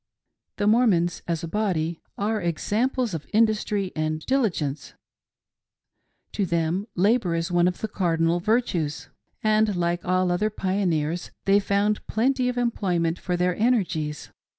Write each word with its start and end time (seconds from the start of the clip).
The 0.57 0.65
Mormons, 0.65 1.21
as 1.27 1.43
a 1.43 1.47
body, 1.47 2.01
are 2.17 2.41
examples 2.41 3.13
of 3.13 3.27
industry 3.33 3.91
and 3.95 4.25
diligence; 4.25 4.95
to 6.31 6.43
them 6.43 6.87
labor 6.95 7.35
is 7.35 7.51
one 7.51 7.67
of 7.67 7.81
the 7.81 7.87
cardinal 7.87 8.39
virtues; 8.39 9.09
and 9.43 9.75
like 9.75 10.03
all 10.03 10.31
other 10.31 10.49
pioneers 10.49 11.29
they 11.45 11.59
found 11.59 12.03
plenty 12.07 12.49
of 12.49 12.57
employment 12.57 13.19
for 13.19 13.37
their 13.37 13.55
energies. 13.55 14.31